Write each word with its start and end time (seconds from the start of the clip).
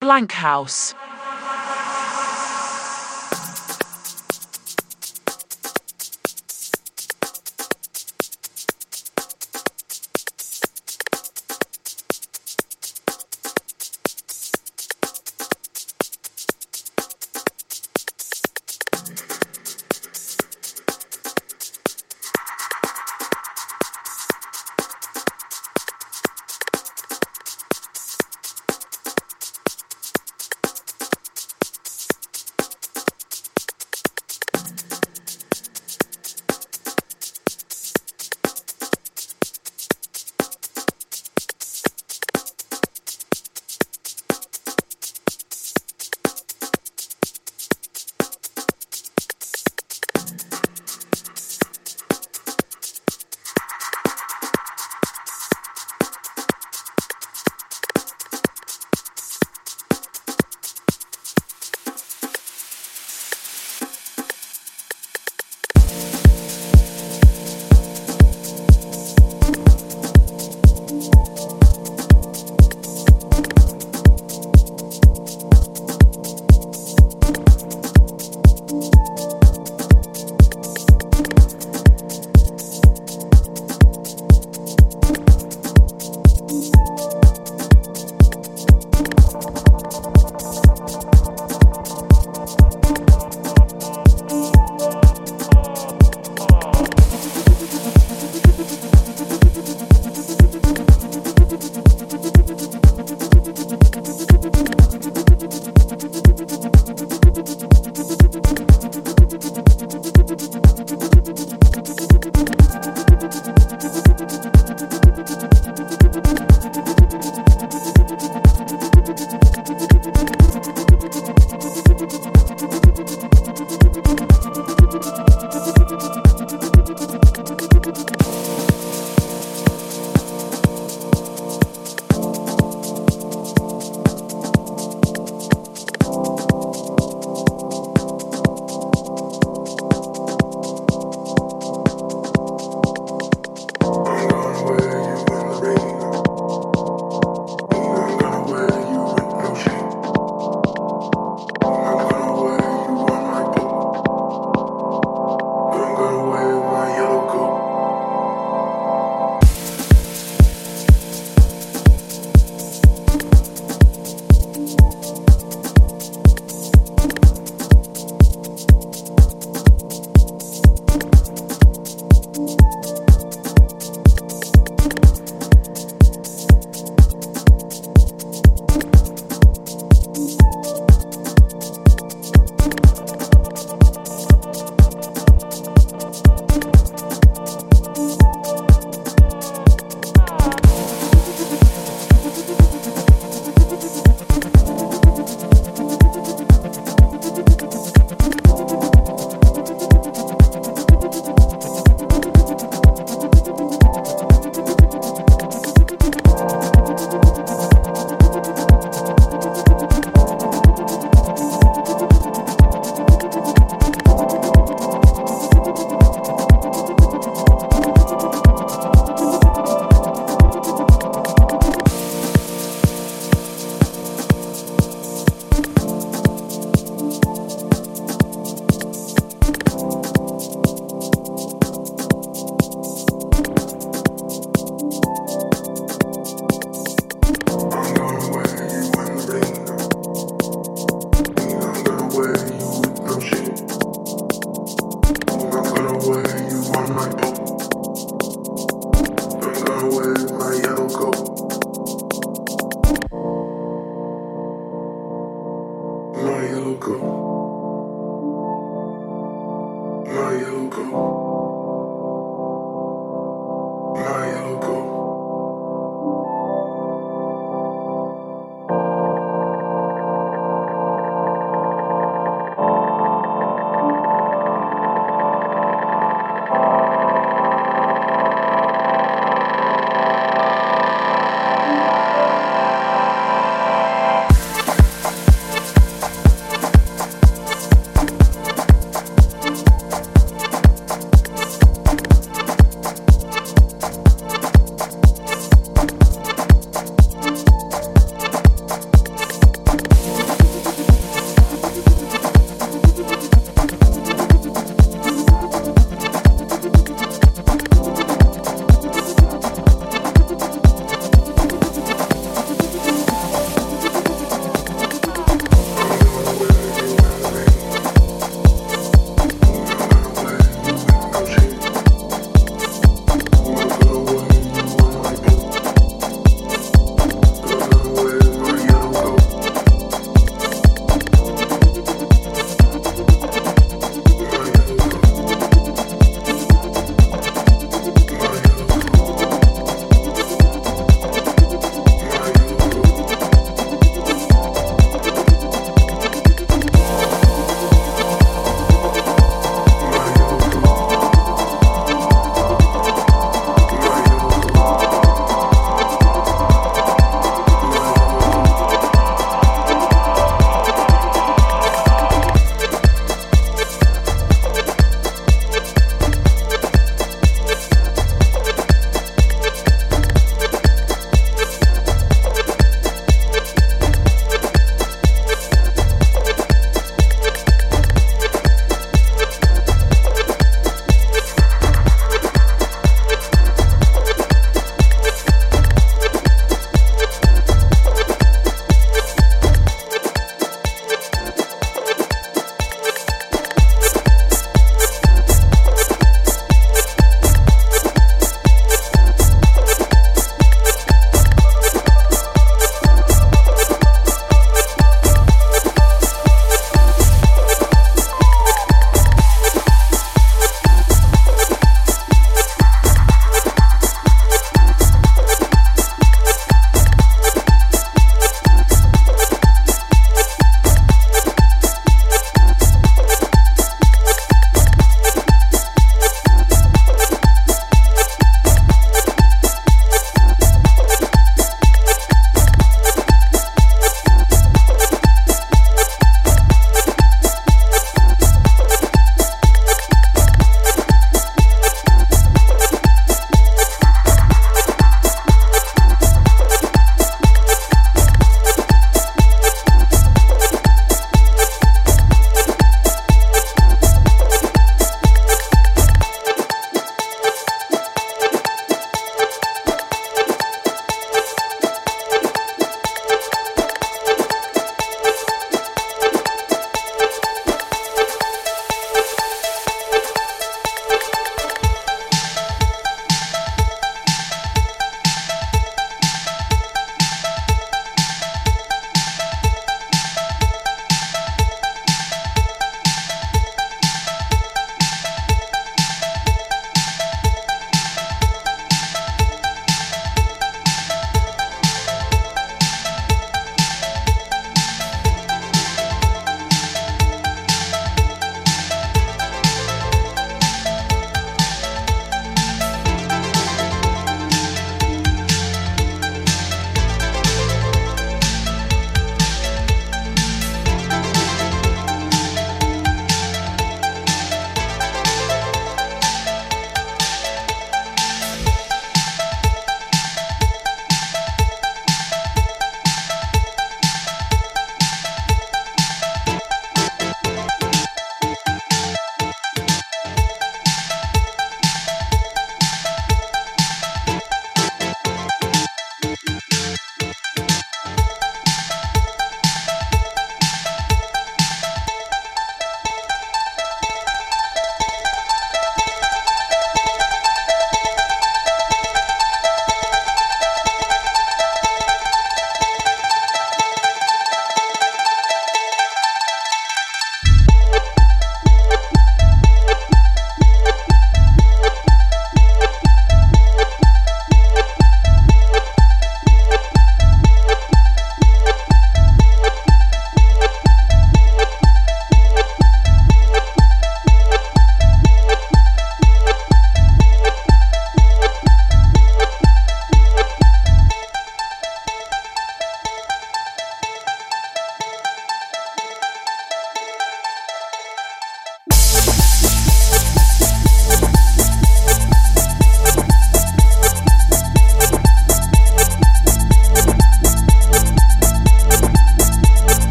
Blank 0.00 0.32
House. 0.32 0.94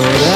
So 0.00 0.29